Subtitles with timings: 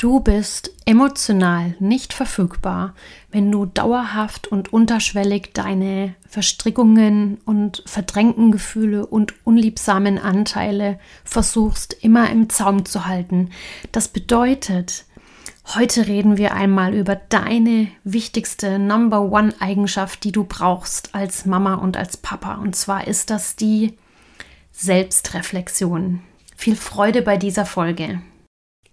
[0.00, 2.94] Du bist emotional nicht verfügbar,
[3.30, 12.30] wenn du dauerhaft und unterschwellig deine Verstrickungen und verdrängten Gefühle und unliebsamen Anteile versuchst immer
[12.30, 13.50] im Zaum zu halten.
[13.92, 15.04] Das bedeutet,
[15.74, 21.74] heute reden wir einmal über deine wichtigste Number One Eigenschaft, die du brauchst als Mama
[21.74, 22.54] und als Papa.
[22.54, 23.98] Und zwar ist das die
[24.72, 26.20] Selbstreflexion.
[26.56, 28.22] Viel Freude bei dieser Folge.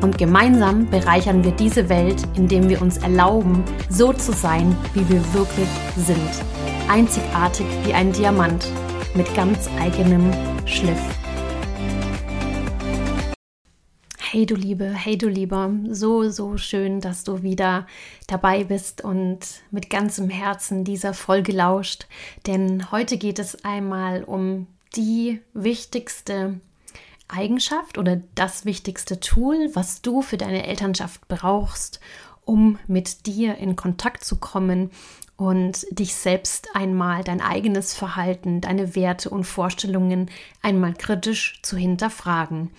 [0.00, 5.34] Und gemeinsam bereichern wir diese Welt, indem wir uns erlauben, so zu sein, wie wir
[5.34, 6.30] wirklich sind.
[6.88, 8.66] Einzigartig wie ein Diamant
[9.14, 10.32] mit ganz eigenem
[10.64, 11.00] Schliff.
[14.18, 17.86] Hey du Liebe, hey du Lieber, so, so schön, dass du wieder
[18.26, 22.06] dabei bist und mit ganzem Herzen dieser Folge lauscht.
[22.46, 26.60] Denn heute geht es einmal um die wichtigste
[27.32, 32.00] Eigenschaft oder das wichtigste Tool, was du für deine Elternschaft brauchst,
[32.44, 34.90] um mit dir in Kontakt zu kommen
[35.36, 40.30] und dich selbst einmal dein eigenes Verhalten, deine Werte und Vorstellungen
[40.62, 42.70] einmal kritisch zu hinterfragen.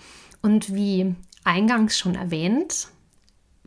[0.42, 1.14] Und wie
[1.44, 2.88] eingangs schon erwähnt,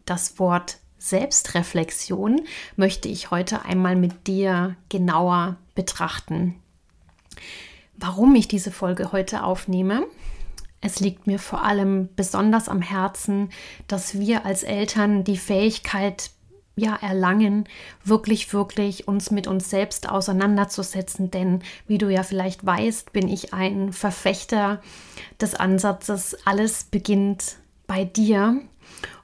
[0.06, 2.41] das Wort Selbstreflexion
[2.75, 6.56] möchte ich heute einmal mit dir genauer betrachten.
[7.97, 10.06] Warum ich diese Folge heute aufnehme,
[10.86, 13.50] es liegt mir vor allem besonders am Herzen,
[13.88, 16.30] dass wir als Eltern die Fähigkeit
[16.75, 17.67] ja erlangen,
[18.03, 21.31] wirklich, wirklich uns mit uns selbst auseinanderzusetzen.
[21.31, 24.79] Denn wie du ja vielleicht weißt, bin ich ein Verfechter
[25.41, 27.56] des Ansatzes, alles beginnt
[27.88, 28.62] bei dir.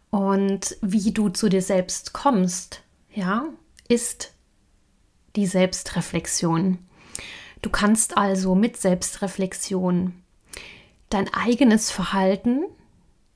[0.10, 2.82] Und wie du zu dir selbst kommst,
[3.14, 3.46] ja,
[3.88, 4.34] ist
[5.36, 6.80] die Selbstreflexion.
[7.62, 10.21] Du kannst also mit Selbstreflexion
[11.14, 12.64] dein eigenes Verhalten,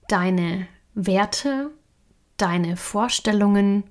[0.07, 1.71] deine Werte,
[2.37, 3.83] deine Vorstellungen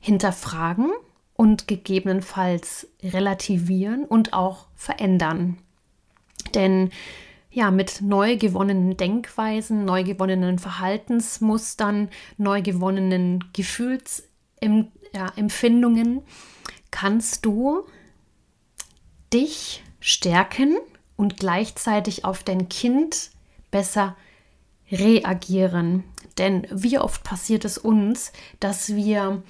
[0.00, 0.90] hinterfragen
[1.34, 5.58] und gegebenenfalls relativieren und auch verändern.
[6.54, 6.90] Denn
[7.52, 16.22] ja, mit neu gewonnenen Denkweisen, neu gewonnenen Verhaltensmustern, neu gewonnenen Gefühlsempfindungen
[16.90, 17.84] kannst du
[19.32, 20.76] dich stärken
[21.20, 23.30] und gleichzeitig auf dein Kind
[23.70, 24.16] besser
[24.90, 26.02] reagieren.
[26.38, 29.42] Denn wie oft passiert es uns, dass wir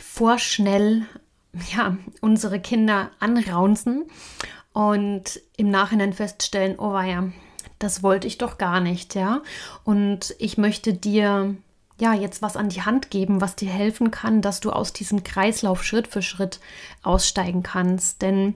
[0.00, 1.04] vorschnell
[1.74, 4.04] ja, unsere Kinder anraunzen
[4.72, 7.24] und im Nachhinein feststellen, oh ja,
[7.80, 9.42] das wollte ich doch gar nicht, ja.
[9.82, 11.56] Und ich möchte dir
[12.00, 15.24] ja jetzt was an die Hand geben, was dir helfen kann, dass du aus diesem
[15.24, 16.60] Kreislauf Schritt für Schritt
[17.02, 18.22] aussteigen kannst.
[18.22, 18.54] Denn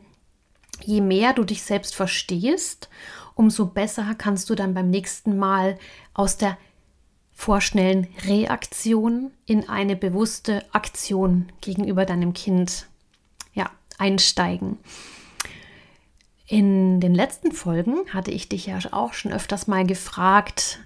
[0.85, 2.89] je mehr du dich selbst verstehst,
[3.35, 5.79] umso besser kannst du dann beim nächsten Mal
[6.15, 6.57] aus der
[7.33, 12.87] vorschnellen Reaktion in eine bewusste Aktion gegenüber deinem Kind
[13.55, 14.79] ja, einsteigen.
[16.47, 20.81] In den letzten Folgen hatte ich dich ja auch schon öfters mal gefragt,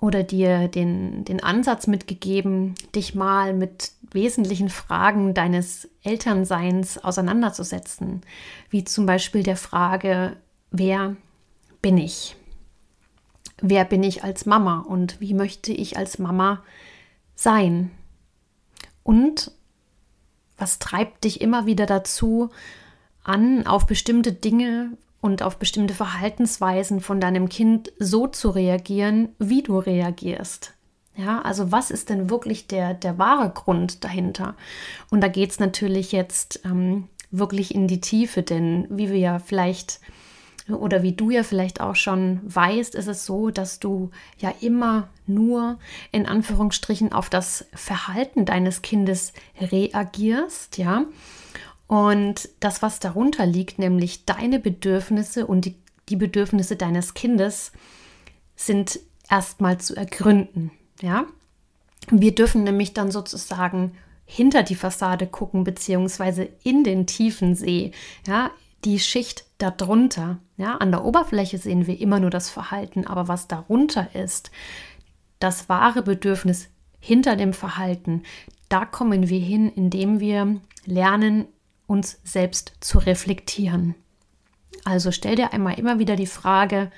[0.00, 8.22] oder dir den, den Ansatz mitgegeben, dich mal mit wesentlichen Fragen deines Elternseins auseinanderzusetzen,
[8.70, 10.36] wie zum Beispiel der Frage,
[10.70, 11.16] wer
[11.82, 12.36] bin ich?
[13.60, 16.62] Wer bin ich als Mama und wie möchte ich als Mama
[17.34, 17.90] sein?
[19.02, 19.50] Und
[20.56, 22.50] was treibt dich immer wieder dazu
[23.24, 29.62] an, auf bestimmte Dinge und auf bestimmte Verhaltensweisen von deinem Kind so zu reagieren, wie
[29.62, 30.74] du reagierst.
[31.16, 34.54] Ja, also was ist denn wirklich der, der wahre Grund dahinter?
[35.10, 39.38] Und da geht es natürlich jetzt ähm, wirklich in die Tiefe, denn wie wir ja
[39.40, 40.00] vielleicht
[40.68, 45.08] oder wie du ja vielleicht auch schon weißt, ist es so, dass du ja immer
[45.26, 45.78] nur
[46.12, 51.04] in Anführungsstrichen auf das Verhalten deines Kindes reagierst, ja.
[51.88, 55.74] Und das, was darunter liegt, nämlich deine Bedürfnisse und die,
[56.08, 57.72] die Bedürfnisse deines Kindes,
[58.54, 60.70] sind erstmal zu ergründen.
[61.00, 61.24] Ja?
[62.10, 63.96] Wir dürfen nämlich dann sozusagen
[64.26, 67.92] hinter die Fassade gucken, beziehungsweise in den tiefen See,
[68.26, 68.50] ja,
[68.84, 70.38] die Schicht darunter.
[70.58, 74.50] Ja, an der Oberfläche sehen wir immer nur das Verhalten, aber was darunter ist,
[75.38, 76.68] das wahre Bedürfnis
[77.00, 78.22] hinter dem Verhalten,
[78.68, 81.46] da kommen wir hin, indem wir lernen,
[81.88, 83.96] uns selbst zu reflektieren.
[84.84, 86.92] Also stell dir einmal immer wieder die Frage,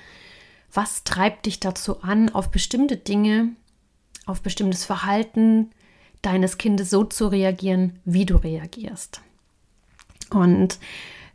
[0.71, 3.49] was treibt dich dazu an, auf bestimmte Dinge,
[4.27, 5.71] auf bestimmtes Verhalten
[6.21, 9.21] deines Kindes so zu reagieren, wie du reagierst.
[10.29, 10.77] Und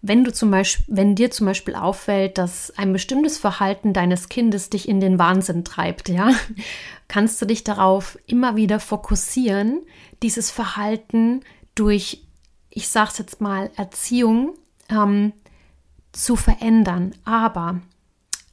[0.03, 4.71] wenn du zum Beispiel, wenn dir zum Beispiel auffällt, dass ein bestimmtes Verhalten deines Kindes
[4.71, 6.31] dich in den Wahnsinn treibt, ja,
[7.09, 9.81] kannst du dich darauf immer wieder fokussieren,
[10.23, 11.41] dieses Verhalten
[11.75, 12.26] durch,
[12.77, 14.55] ich sag's jetzt mal, Erziehung
[14.91, 15.33] ähm,
[16.13, 17.15] zu verändern.
[17.25, 17.81] Aber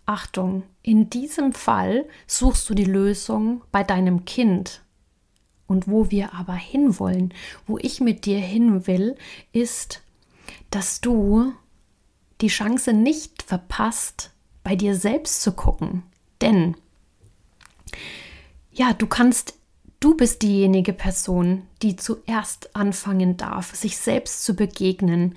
[0.05, 4.81] Achtung, in diesem Fall suchst du die Lösung bei deinem Kind.
[5.67, 7.33] Und wo wir aber hinwollen,
[7.67, 9.17] wo ich mit dir hin will,
[9.51, 10.01] ist,
[10.71, 11.51] dass du
[12.39, 14.31] die Chance nicht verpasst,
[14.63, 16.03] bei dir selbst zu gucken.
[16.39, 16.77] Denn
[18.71, 19.55] ja, du kannst,
[20.03, 25.35] du bist diejenige Person, die zuerst anfangen darf, sich selbst zu begegnen.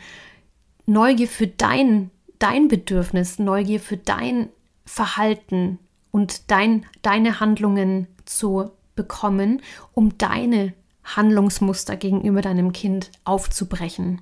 [0.87, 2.11] Neugier für dein,
[2.41, 4.49] dein Bedürfnis, Neugier für dein
[4.85, 5.79] Verhalten
[6.11, 9.63] und dein, deine Handlungen zu bekommen,
[9.95, 10.73] um deine
[11.05, 14.21] Handlungsmuster gegenüber deinem Kind aufzubrechen.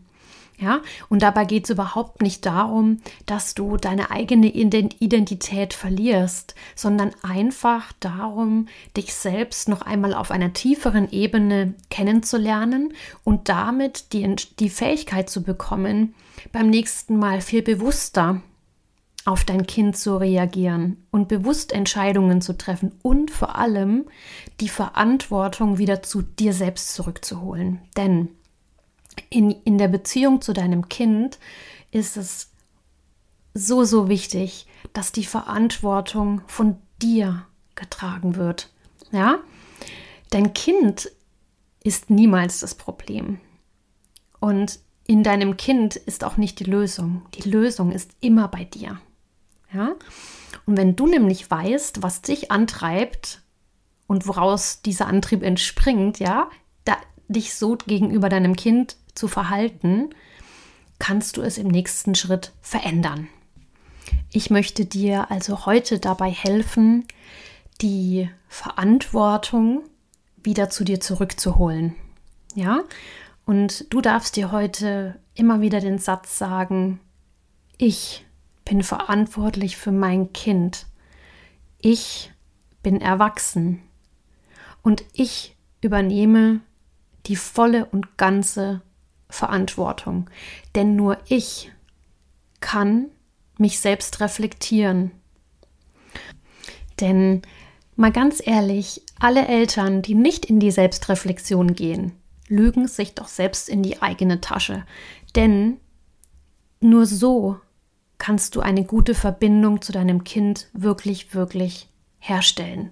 [0.56, 7.10] Ja, und dabei geht es überhaupt nicht darum, dass du deine eigene Identität verlierst, sondern
[7.22, 14.70] einfach darum, dich selbst noch einmal auf einer tieferen Ebene kennenzulernen und damit die, die
[14.70, 16.14] Fähigkeit zu bekommen,
[16.52, 18.40] beim nächsten Mal viel bewusster
[19.24, 24.04] auf dein Kind zu reagieren und bewusst Entscheidungen zu treffen und vor allem
[24.60, 27.80] die Verantwortung wieder zu dir selbst zurückzuholen.
[27.96, 28.28] Denn
[29.30, 31.38] in, in der Beziehung zu deinem Kind
[31.90, 32.50] ist es
[33.54, 38.70] so, so wichtig, dass die Verantwortung von dir getragen wird.
[39.12, 39.38] Ja?
[40.30, 41.10] Dein Kind
[41.82, 43.40] ist niemals das Problem.
[44.40, 47.22] Und in deinem Kind ist auch nicht die Lösung.
[47.34, 49.00] Die Lösung ist immer bei dir.
[49.72, 49.94] Ja?
[50.66, 53.42] Und wenn du nämlich weißt, was dich antreibt
[54.06, 56.48] und woraus dieser Antrieb entspringt, ja,
[56.84, 56.96] da,
[57.28, 60.10] dich so gegenüber deinem Kind zu verhalten,
[60.98, 63.28] kannst du es im nächsten Schritt verändern.
[64.32, 67.06] Ich möchte dir also heute dabei helfen,
[67.80, 69.82] die Verantwortung
[70.42, 71.94] wieder zu dir zurückzuholen.
[72.54, 72.82] Ja?
[73.46, 77.00] Und du darfst dir heute immer wieder den Satz sagen,
[77.76, 78.24] ich
[78.64, 80.86] bin verantwortlich für mein Kind.
[81.78, 82.32] Ich
[82.82, 83.82] bin erwachsen
[84.82, 86.60] und ich übernehme
[87.26, 88.82] die volle und ganze
[89.34, 90.30] Verantwortung.
[90.74, 91.70] Denn nur ich
[92.60, 93.06] kann
[93.58, 95.10] mich selbst reflektieren.
[97.00, 97.42] Denn
[97.96, 102.12] mal ganz ehrlich, alle Eltern, die nicht in die Selbstreflexion gehen,
[102.48, 104.84] lügen sich doch selbst in die eigene Tasche.
[105.34, 105.78] Denn
[106.80, 107.58] nur so
[108.18, 111.88] kannst du eine gute Verbindung zu deinem Kind wirklich, wirklich
[112.18, 112.90] herstellen.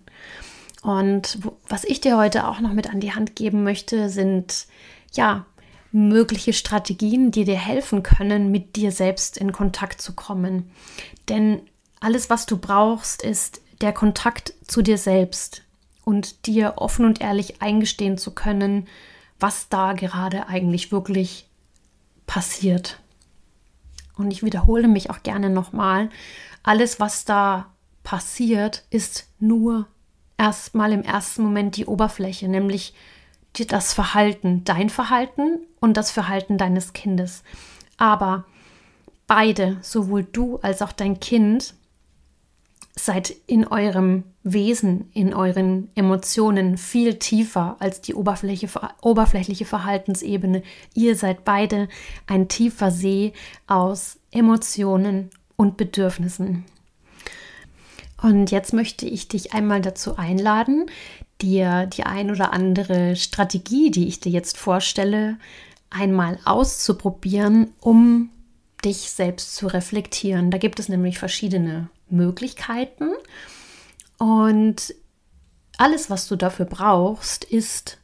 [0.82, 1.38] Und
[1.68, 4.66] was ich dir heute auch noch mit an die Hand geben möchte, sind
[5.12, 5.46] ja
[5.92, 10.70] mögliche Strategien, die dir helfen können, mit dir selbst in Kontakt zu kommen.
[11.28, 11.60] Denn
[12.00, 15.62] alles, was du brauchst, ist der Kontakt zu dir selbst
[16.04, 18.88] und dir offen und ehrlich eingestehen zu können,
[19.38, 21.46] was da gerade eigentlich wirklich
[22.26, 22.98] passiert.
[24.16, 26.10] Und ich wiederhole mich auch gerne nochmal,
[26.62, 27.66] alles, was da
[28.02, 29.86] passiert, ist nur
[30.38, 32.94] erstmal im ersten Moment die Oberfläche, nämlich
[33.52, 37.42] das Verhalten, dein Verhalten und das Verhalten deines Kindes.
[37.98, 38.44] Aber
[39.26, 41.74] beide, sowohl du als auch dein Kind,
[42.94, 48.68] seid in eurem Wesen, in euren Emotionen viel tiefer als die Oberfläche,
[49.00, 50.62] oberflächliche Verhaltensebene.
[50.94, 51.88] Ihr seid beide
[52.26, 53.32] ein tiefer See
[53.66, 56.64] aus Emotionen und Bedürfnissen.
[58.20, 60.86] Und jetzt möchte ich dich einmal dazu einladen,
[61.40, 65.38] dir die ein oder andere Strategie, die ich dir jetzt vorstelle,
[65.90, 68.30] einmal auszuprobieren, um
[68.84, 70.50] dich selbst zu reflektieren.
[70.50, 73.10] Da gibt es nämlich verschiedene Möglichkeiten
[74.18, 74.94] und
[75.78, 77.98] alles, was du dafür brauchst, ist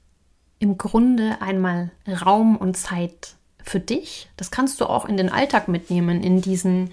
[0.59, 4.29] im Grunde einmal Raum und Zeit für dich.
[4.37, 6.91] Das kannst du auch in den Alltag mitnehmen, in diesen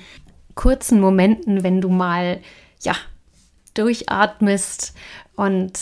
[0.54, 2.42] kurzen Momenten, wenn du mal
[2.82, 2.96] ja
[3.74, 4.94] durchatmest
[5.36, 5.74] und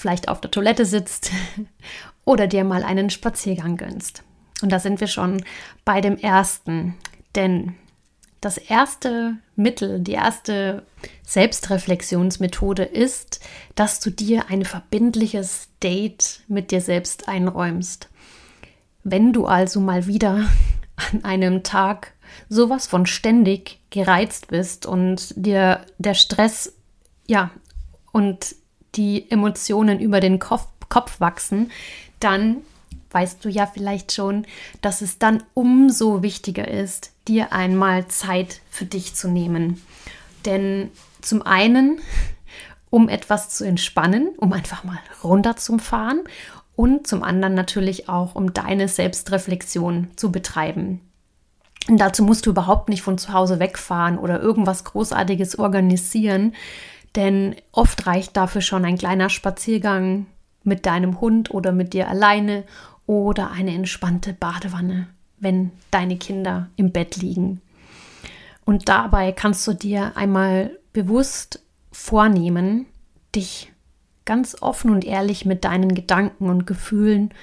[0.00, 1.30] vielleicht auf der Toilette sitzt
[2.24, 4.22] oder dir mal einen Spaziergang gönnst.
[4.62, 5.44] Und da sind wir schon
[5.84, 6.94] bei dem ersten,
[7.34, 7.74] denn
[8.40, 10.84] das erste Mittel, die erste
[11.26, 13.40] Selbstreflexionsmethode ist,
[13.74, 18.08] dass du dir ein verbindliches Date mit dir selbst einräumst.
[19.04, 20.46] Wenn du also mal wieder
[21.12, 22.14] an einem Tag
[22.48, 26.74] sowas von ständig gereizt bist und dir der Stress,
[27.26, 27.50] ja,
[28.12, 28.54] und
[28.94, 31.70] die Emotionen über den Kopf, Kopf wachsen,
[32.18, 32.58] dann
[33.10, 34.46] weißt du ja vielleicht schon,
[34.82, 39.82] dass es dann umso wichtiger ist, dir einmal Zeit für dich zu nehmen.
[40.46, 42.00] Denn zum einen,
[42.90, 46.24] um etwas zu entspannen, um einfach mal runterzufahren
[46.74, 51.00] und zum anderen natürlich auch, um deine Selbstreflexion zu betreiben.
[51.88, 56.54] Und dazu musst du überhaupt nicht von zu Hause wegfahren oder irgendwas Großartiges organisieren,
[57.16, 60.26] denn oft reicht dafür schon ein kleiner Spaziergang
[60.62, 62.64] mit deinem Hund oder mit dir alleine
[63.06, 67.60] oder eine entspannte Badewanne, wenn deine Kinder im Bett liegen.
[68.64, 72.86] Und dabei kannst du dir einmal bewusst vornehmen,
[73.34, 73.72] dich
[74.24, 77.34] ganz offen und ehrlich mit deinen Gedanken und Gefühlen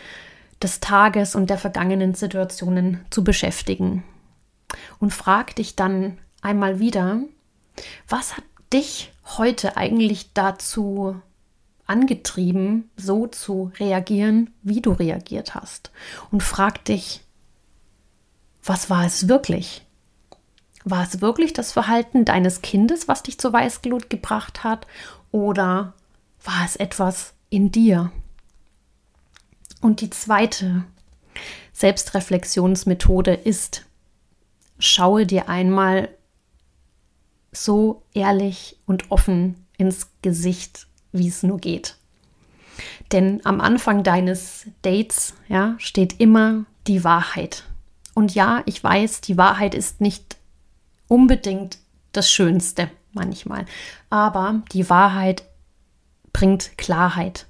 [0.61, 4.03] des Tages und der vergangenen Situationen zu beschäftigen.
[4.99, 7.19] Und frag dich dann einmal wieder,
[8.07, 11.19] was hat dich heute eigentlich dazu
[11.85, 15.91] angetrieben, so zu reagieren, wie du reagiert hast.
[16.31, 17.21] Und frag dich,
[18.63, 19.85] was war es wirklich?
[20.83, 24.87] War es wirklich das Verhalten deines Kindes, was dich zur Weißglut gebracht hat?
[25.31, 25.93] Oder
[26.43, 28.11] war es etwas in dir?
[29.81, 30.83] Und die zweite
[31.73, 33.85] Selbstreflexionsmethode ist,
[34.79, 36.09] schaue dir einmal
[37.51, 41.95] so ehrlich und offen ins Gesicht wie es nur geht.
[43.11, 47.63] Denn am Anfang deines Dates ja, steht immer die Wahrheit.
[48.13, 50.37] Und ja, ich weiß, die Wahrheit ist nicht
[51.07, 51.79] unbedingt
[52.11, 53.65] das Schönste manchmal,
[54.09, 55.43] aber die Wahrheit
[56.33, 57.47] bringt Klarheit.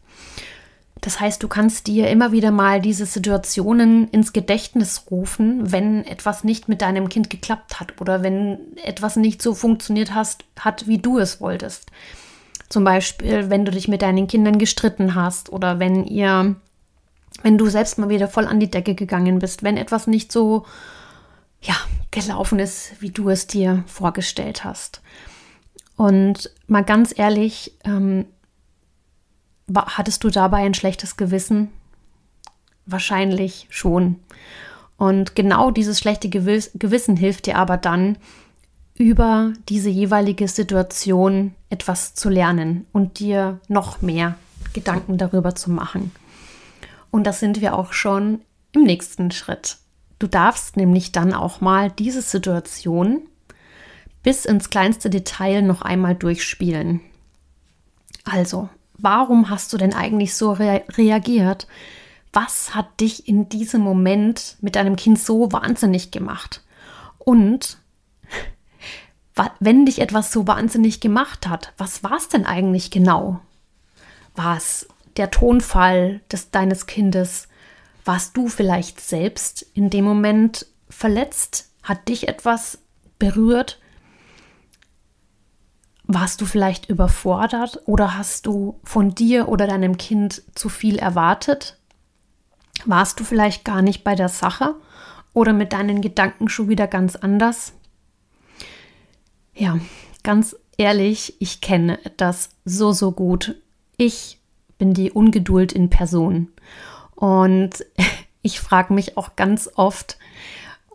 [1.02, 6.44] Das heißt, du kannst dir immer wieder mal diese Situationen ins Gedächtnis rufen, wenn etwas
[6.44, 10.98] nicht mit deinem Kind geklappt hat oder wenn etwas nicht so funktioniert hast, hat, wie
[10.98, 11.92] du es wolltest.
[12.70, 16.56] Zum Beispiel, wenn du dich mit deinen Kindern gestritten hast oder wenn ihr,
[17.44, 20.66] wenn du selbst mal wieder voll an die Decke gegangen bist, wenn etwas nicht so,
[21.62, 21.76] ja,
[22.12, 25.02] gelaufen ist, wie du es dir vorgestellt hast.
[25.96, 28.26] Und mal ganz ehrlich, ähm,
[29.76, 31.70] hattest du dabei ein schlechtes Gewissen?
[32.86, 34.18] Wahrscheinlich schon.
[34.98, 38.18] Und genau dieses schlechte Gewissen hilft dir aber dann,
[38.98, 44.36] über diese jeweilige Situation etwas zu lernen und dir noch mehr
[44.74, 46.12] Gedanken darüber zu machen.
[47.12, 49.78] Und das sind wir auch schon im nächsten Schritt.
[50.20, 53.22] Du darfst nämlich dann auch mal diese Situation
[54.24, 57.02] bis ins kleinste Detail noch einmal durchspielen.
[58.26, 58.68] Also,
[58.98, 61.68] warum hast du denn eigentlich so rea reagiert?
[62.34, 66.64] Was hat dich in diesem Moment mit deinem Kind so wahnsinnig gemacht?
[67.18, 67.78] Und
[69.60, 73.40] wenn dich etwas so wahnsinnig gemacht hat, was war es denn eigentlich genau?
[74.36, 77.48] War es der Tonfall des deines Kindes?
[78.06, 81.70] Warst du vielleicht selbst in dem Moment verletzt?
[81.84, 82.80] Hat dich etwas
[83.20, 83.80] berührt?
[86.08, 91.78] Warst du vielleicht überfordert oder hast du von dir oder deinem Kind zu viel erwartet?
[92.86, 94.76] Warst du vielleicht gar nicht bei der Sache
[95.34, 97.74] oder mit deinen Gedanken schon wieder ganz anders?
[99.54, 99.80] Ja,
[100.24, 103.56] ganz ehrlich, ich kenne das so, so gut.
[103.98, 104.40] Ich
[104.78, 106.48] bin die Ungeduld in Person.
[107.16, 107.86] Und
[108.42, 110.18] ich frage mich auch ganz oft,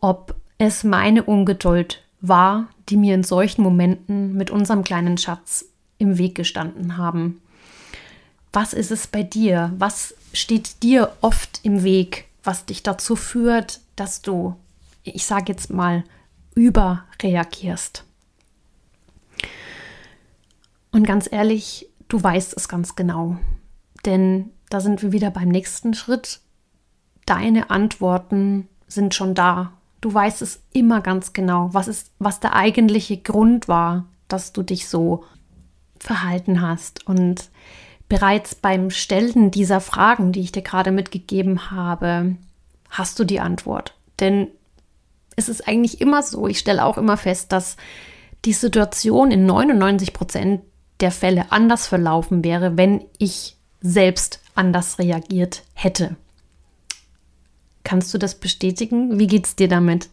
[0.00, 5.66] ob es meine Ungeduld war, die mir in solchen Momenten mit unserem kleinen Schatz
[5.98, 7.42] im Weg gestanden haben.
[8.52, 9.72] Was ist es bei dir?
[9.78, 14.56] Was steht dir oft im Weg, was dich dazu führt, dass du,
[15.02, 16.04] ich sage jetzt mal,
[16.54, 18.04] überreagierst?
[20.92, 23.36] Und ganz ehrlich, du weißt es ganz genau.
[24.04, 26.40] Denn da sind wir wieder beim nächsten Schritt.
[27.26, 29.72] Deine Antworten sind schon da.
[30.02, 34.62] Du weißt es immer ganz genau, was ist, was der eigentliche Grund war, dass du
[34.62, 35.24] dich so
[35.98, 37.06] verhalten hast.
[37.06, 37.50] Und
[38.08, 42.36] bereits beim Stellen dieser Fragen, die ich dir gerade mitgegeben habe,
[42.90, 43.94] hast du die Antwort.
[44.18, 44.48] Denn
[45.36, 47.76] es ist eigentlich immer so, ich stelle auch immer fest, dass
[48.44, 50.62] die Situation in 99 Prozent
[50.98, 56.16] der Fälle anders verlaufen wäre, wenn ich selbst anders reagiert hätte.
[57.84, 59.18] Kannst du das bestätigen?
[59.18, 60.08] Wie geht es dir damit?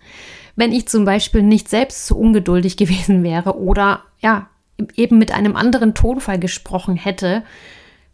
[0.59, 4.49] wenn ich zum Beispiel nicht selbst so ungeduldig gewesen wäre oder ja,
[4.95, 7.43] eben mit einem anderen Tonfall gesprochen hätte,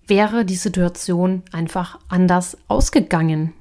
[0.06, 3.54] wäre die Situation einfach anders ausgegangen.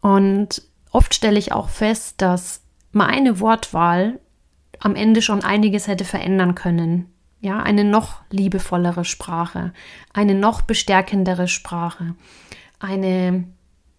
[0.00, 4.18] Und oft stelle ich auch fest, dass meine Wortwahl
[4.80, 7.10] am Ende schon einiges hätte verändern können.
[7.42, 9.74] Ja, eine noch liebevollere Sprache,
[10.14, 12.14] eine noch bestärkendere Sprache,
[12.78, 13.44] eine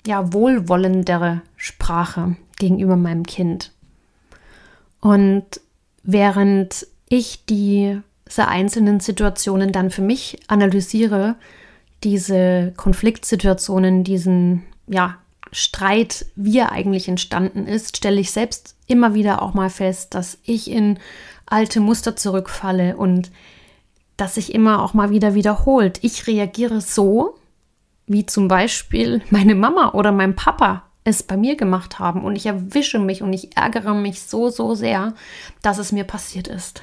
[0.06, 3.72] ja wohlwollendere Sprache gegenüber meinem Kind.
[5.02, 5.46] Und
[6.04, 8.02] während ich diese
[8.38, 11.36] einzelnen Situationen dann für mich analysiere,
[12.04, 15.18] diese Konfliktsituationen, diesen ja,
[15.52, 20.38] Streit, wie er eigentlich entstanden ist, stelle ich selbst immer wieder auch mal fest, dass
[20.44, 21.00] ich in
[21.46, 23.32] alte Muster zurückfalle und
[24.18, 26.00] dass sich immer auch mal wieder wiederholt.
[26.02, 27.36] Ich reagiere so,
[28.08, 32.48] wie zum Beispiel meine Mama oder mein Papa es bei mir gemacht haben und ich
[32.48, 35.14] erwische mich und ich ärgere mich so, so sehr,
[35.62, 36.82] dass es mir passiert ist.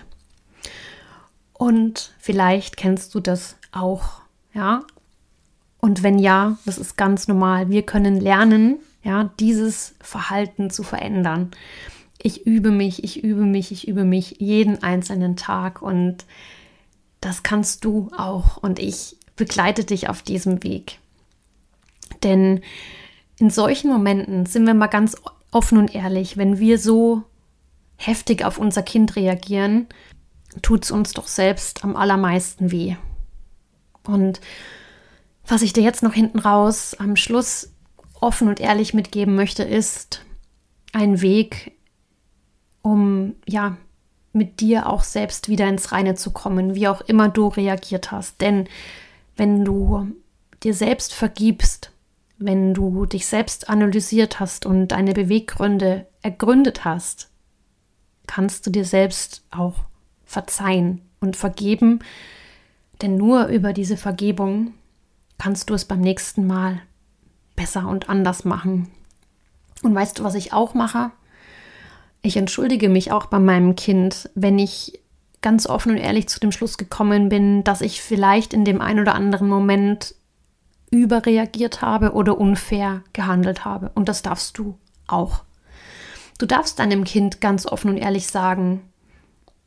[1.53, 4.21] Und vielleicht kennst du das auch,
[4.55, 4.85] ja?
[5.81, 7.69] Und wenn ja, das ist ganz normal.
[7.69, 11.51] Wir können lernen, ja, dieses Verhalten zu verändern.
[12.23, 16.25] Ich übe mich, ich übe mich, ich übe mich jeden einzelnen Tag und
[17.21, 21.01] das kannst du auch und ich begleite dich auf diesem Weg.
[22.23, 22.61] Denn
[23.39, 25.17] in solchen Momenten sind wir mal ganz
[25.51, 27.23] offen und ehrlich, wenn wir so
[27.97, 29.87] heftig auf unser Kind reagieren,
[30.61, 32.97] tut es uns doch selbst am allermeisten weh.
[34.05, 34.41] Und
[35.47, 37.73] was ich dir jetzt noch hinten raus am Schluss
[38.21, 40.25] offen und ehrlich mitgeben möchte, ist
[40.93, 41.73] ein Weg,
[42.83, 43.77] um ja
[44.33, 48.41] mit dir auch selbst wieder ins Reine zu kommen, wie auch immer du reagiert hast.
[48.41, 48.69] Denn
[49.37, 50.09] wenn du
[50.63, 51.92] dir selbst vergibst,
[52.45, 57.31] wenn du dich selbst analysiert hast und deine Beweggründe ergründet hast,
[58.27, 59.75] kannst du dir selbst auch
[60.25, 62.01] verzeihen und vergeben,
[63.01, 64.75] denn nur über diese Vergebung
[65.39, 66.81] kannst du es beim nächsten Mal
[67.57, 68.89] besser und anders machen.
[69.83, 71.11] Und weißt du, was ich auch mache?
[72.23, 75.01] Ich entschuldige mich auch bei meinem Kind, wenn ich
[75.41, 79.01] ganz offen und ehrlich zu dem Schluss gekommen bin, dass ich vielleicht in dem einen
[79.01, 80.15] oder anderen Moment
[80.93, 83.91] überreagiert habe oder unfair gehandelt habe.
[83.95, 84.79] Und das darfst du
[85.09, 85.43] auch.
[86.39, 88.83] Du darfst deinem Kind ganz offen und ehrlich sagen,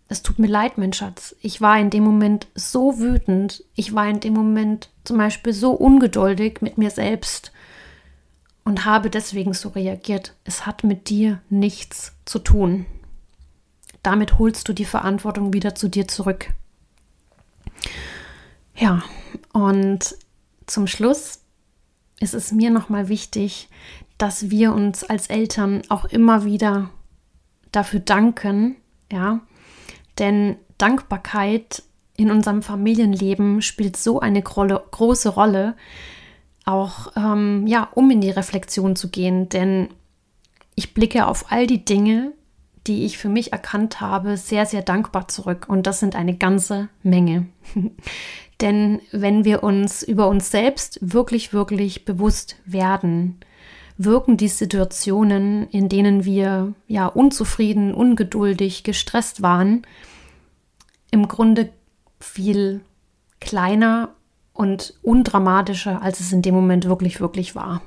[0.07, 1.35] es tut mir leid, mein Schatz.
[1.41, 3.63] Ich war in dem Moment so wütend.
[3.73, 7.51] Ich war in dem Moment zum Beispiel so ungeduldig mit mir selbst
[8.63, 10.35] und habe deswegen so reagiert.
[10.43, 12.85] Es hat mit dir nichts zu tun.
[14.03, 16.53] Damit holst du die Verantwortung wieder zu dir zurück.
[18.75, 19.01] Ja,
[19.53, 20.15] und
[20.67, 21.41] zum Schluss
[22.19, 23.69] ist es mir nochmal wichtig,
[24.17, 26.89] dass wir uns als Eltern auch immer wieder
[27.71, 28.77] dafür danken,
[29.11, 29.41] ja,
[30.17, 31.83] denn Dankbarkeit
[32.17, 35.75] in unserem Familienleben spielt so eine große Rolle,
[36.63, 39.49] auch ähm, ja, um in die Reflexion zu gehen.
[39.49, 39.89] Denn
[40.75, 42.31] ich blicke auf all die Dinge,
[42.87, 45.65] die ich für mich erkannt habe, sehr, sehr dankbar zurück.
[45.67, 47.47] Und das sind eine ganze Menge.
[48.61, 53.37] Denn wenn wir uns über uns selbst wirklich, wirklich bewusst werden,
[53.97, 59.81] wirken die Situationen, in denen wir ja unzufrieden, ungeduldig, gestresst waren,
[61.11, 61.69] im Grunde
[62.19, 62.81] viel
[63.39, 64.09] kleiner
[64.53, 67.81] und undramatischer, als es in dem Moment wirklich, wirklich war.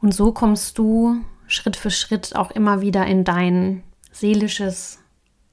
[0.00, 1.16] Und so kommst du
[1.48, 3.82] Schritt für Schritt auch immer wieder in dein
[4.12, 4.98] seelisches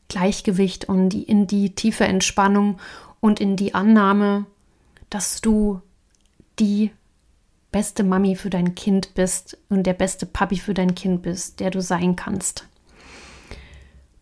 [0.07, 2.79] Gleichgewicht und in die tiefe Entspannung
[3.19, 4.45] und in die Annahme,
[5.09, 5.81] dass du
[6.59, 6.91] die
[7.71, 11.71] beste Mami für dein Kind bist und der beste Papi für dein Kind bist, der
[11.71, 12.67] du sein kannst.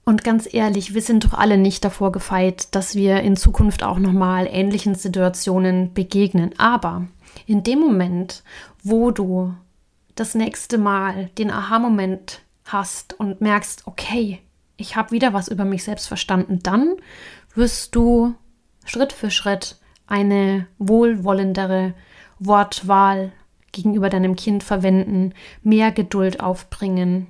[0.06, 4.00] Und ganz ehrlich, wir sind doch alle nicht davor gefeit, dass wir in Zukunft auch
[4.00, 6.52] nochmal ähnlichen Situationen begegnen.
[6.58, 7.08] Aber
[7.46, 8.44] in dem Moment,
[8.84, 9.54] wo du
[10.16, 14.40] das nächste Mal den Aha-Moment hast und merkst, okay,
[14.78, 16.96] ich habe wieder was über mich selbst verstanden, dann
[17.56, 18.36] wirst du
[18.86, 21.94] Schritt für Schritt eine wohlwollendere
[22.40, 23.32] Wortwahl
[23.72, 27.28] gegenüber deinem Kind verwenden, mehr Geduld aufbringen,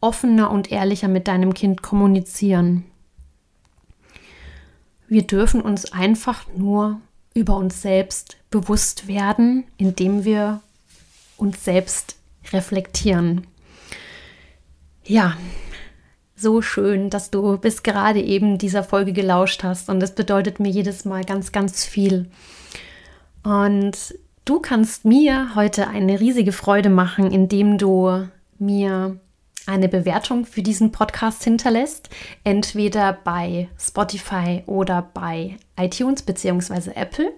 [0.00, 2.84] offener und ehrlicher mit deinem Kind kommunizieren.
[5.08, 7.00] Wir dürfen uns einfach nur
[7.34, 10.60] über uns selbst bewusst werden, indem wir
[11.36, 12.16] uns selbst
[12.52, 13.46] reflektieren.
[15.04, 15.36] Ja,
[16.34, 20.70] so schön, dass du bis gerade eben dieser Folge gelauscht hast und das bedeutet mir
[20.70, 22.28] jedes Mal ganz, ganz viel.
[23.42, 23.96] Und
[24.46, 28.28] Du kannst mir heute eine riesige Freude machen, indem du
[28.60, 29.18] mir
[29.66, 32.10] eine Bewertung für diesen Podcast hinterlässt,
[32.44, 36.92] entweder bei Spotify oder bei iTunes bzw.
[36.94, 37.32] Apple.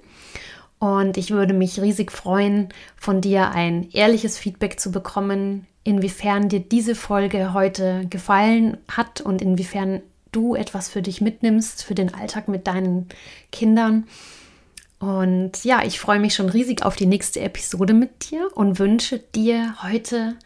[0.78, 6.60] Und ich würde mich riesig freuen, von dir ein ehrliches Feedback zu bekommen, inwiefern dir
[6.60, 12.48] diese Folge heute gefallen hat und inwiefern du etwas für dich mitnimmst, für den Alltag
[12.48, 13.08] mit deinen
[13.50, 14.06] Kindern.
[15.00, 19.18] Und ja, ich freue mich schon riesig auf die nächste Episode mit dir und wünsche
[19.18, 20.36] dir heute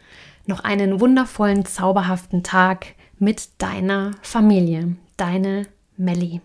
[0.45, 2.87] noch einen wundervollen, zauberhaften Tag
[3.19, 4.95] mit deiner Familie.
[5.17, 5.67] Deine
[5.97, 6.41] Melli.